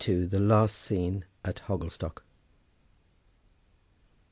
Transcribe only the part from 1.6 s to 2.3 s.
HOGGLESTOCK.